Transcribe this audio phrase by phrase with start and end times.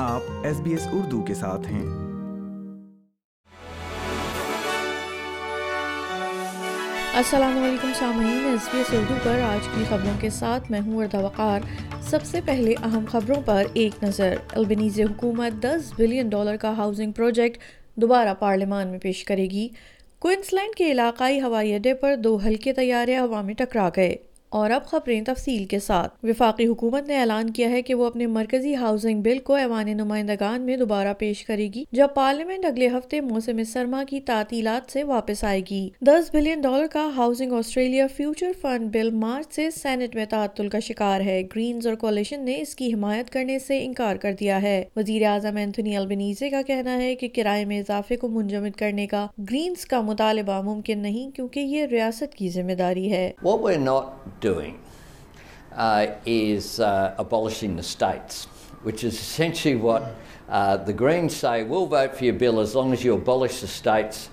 [0.00, 1.84] آپ S S B Urdu کے ساتھ ہیں
[7.18, 11.06] السلام علیکم سامعین ایس بی ایس اردو پر آج کی خبروں کے ساتھ میں ہوں
[11.22, 11.60] وقار
[12.10, 17.12] سب سے پہلے اہم خبروں پر ایک نظر البنیز حکومت دس بلین ڈالر کا ہاؤسنگ
[17.16, 17.58] پروجیکٹ
[18.00, 19.68] دوبارہ پارلیمان میں پیش کرے گی
[20.20, 24.14] کوئنس لینڈ کے علاقائی ہوائی اڈے پر دو ہلکے طیارے میں ٹکرا گئے
[24.54, 28.26] اور اب خبریں تفصیل کے ساتھ وفاقی حکومت نے اعلان کیا ہے کہ وہ اپنے
[28.34, 33.20] مرکزی ہاؤسنگ بل کو ایوان نمائندگان میں دوبارہ پیش کرے گی جب پارلیمنٹ اگلے ہفتے
[33.30, 38.52] موسم سرما کی تعطیلات سے واپس آئے گی دس بلین ڈالر کا housing Australia future
[38.60, 42.74] fund bill March سے سینٹ میں تعطل کا شکار ہے گرینز اور کولیشن نے اس
[42.76, 47.14] کی حمایت کرنے سے انکار کر دیا ہے وزیر اعظم اینتھونی البنیزے کا کہنا ہے
[47.24, 51.86] کہ کرائے میں اضافے کو منجمد کرنے کا گرینس کا مطالبہ ممکن نہیں کیونکہ یہ
[51.92, 53.28] ریاست کی ذمہ داری ہے
[54.44, 56.68] doing is
[57.24, 58.46] abolishing the states
[58.84, 64.28] what is what growings I what you bill is on abolish states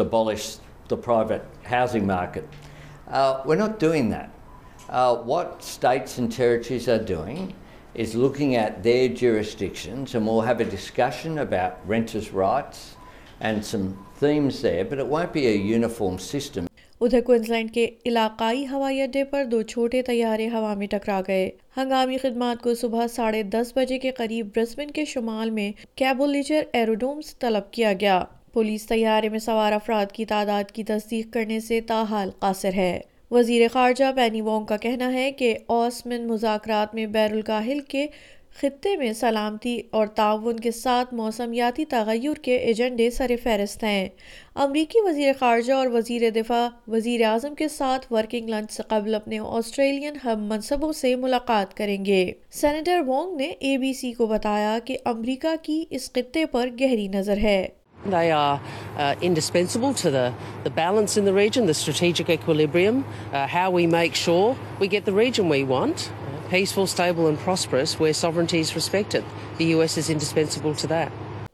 [0.00, 0.44] abolish
[0.90, 1.32] the put
[1.72, 2.38] has a mark
[3.48, 4.90] when out doing that
[5.26, 7.46] what states in churches are doing
[8.02, 11.54] is looking at registration some we have a discussion about
[11.90, 12.78] events what's
[13.40, 14.96] and some them see what
[15.36, 16.69] you a uniform system
[17.02, 17.18] ادھر
[17.50, 20.00] and کے علاقائی ہوائی اڈے پر دو چھوٹے
[20.52, 25.04] ہوا میں ٹکرا گئے ہنگامی خدمات کو صبح ساڑھے دس بجے کے قریب برسبن کے
[25.12, 28.22] شمال میں کیبولیجر ایروڈومز طلب کیا گیا
[28.52, 32.98] پولیس طیارے میں سوار افراد کی تعداد کی تصدیق کرنے سے تاحال قاصر ہے
[33.30, 38.06] وزیر خارجہ پینی وانگ کا کہنا ہے کہ اوسمن مذاکرات میں بیر الگاہل کے
[38.58, 44.08] خطے میں سلامتی اور تعاون کے ساتھ موسمیاتی تغیر کے ایجنڈے سر فہرست ہیں
[44.64, 49.38] امریکی وزیر خارجہ اور وزیر دفاع وزیر اعظم کے ساتھ ورکنگ لنچ سے قبل اپنے
[49.58, 52.24] آسٹریلین ہم منصبوں سے ملاقات کریں گے
[52.60, 57.08] سینیٹر وانگ نے اے بی سی کو بتایا کہ امریکہ کی اس خطے پر گہری
[57.14, 57.60] نظر ہے
[58.12, 60.22] They are uh, indispensable to the,
[60.66, 65.04] the balance in the region, the strategic equilibrium, uh, how we make sure we get
[65.08, 66.08] the region we want,
[66.50, 69.24] peaceful, stable and prosperous where sovereignty is respected.
[69.58, 71.08] The US is indispensable to that.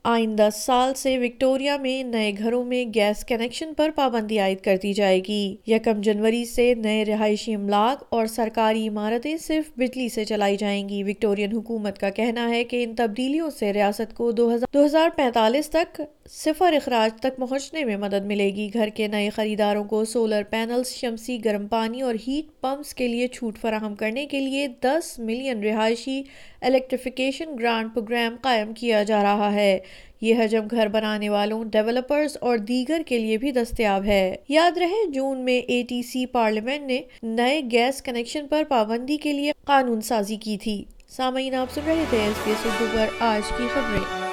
[0.08, 4.92] آئندہ سال سے Victoria میں نئے گھروں میں gas connection پر پابندی عائد کر دی
[4.94, 10.56] جائے گی یکم جنوری سے نئے رہائشی املاک اور سرکاری عمارتیں صرف بجلی سے چلائی
[10.56, 14.48] جائیں گی وکٹورین حکومت کا کہنا ہے کہ ان تبدیلیوں سے ریاست کو دو
[14.84, 16.00] ہزار پینتالیس تک
[16.32, 20.88] صفر اخراج تک پہنچنے میں مدد ملے گی گھر کے نئے خریداروں کو سولر پینلز
[21.00, 25.62] شمسی گرم پانی اور ہیٹ پمپس کے لیے چھوٹ فراہم کرنے کے لیے دس ملین
[25.64, 26.22] رہائشی
[26.68, 29.78] الیکٹریفیکیشن گرانٹ پروگرام قائم کیا جا رہا ہے
[30.20, 35.06] یہ حجم گھر بنانے والوں ڈیولپرز اور دیگر کے لیے بھی دستیاب ہے یاد رہے
[35.14, 37.00] جون میں اے ٹی سی پارلیمنٹ نے
[37.34, 40.82] نئے گیس کنیکشن پر پابندی کے لیے قانون سازی کی تھی
[41.16, 44.24] سامعین آج کی خبریں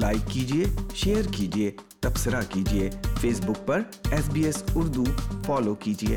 [0.00, 0.64] لائک کیجیے
[1.02, 1.70] شیئر کیجیے
[2.00, 2.88] تبصرہ کیجیے
[3.20, 3.82] فیس بک پر
[4.12, 5.04] S B S Urdu
[5.46, 6.16] follow کیجیے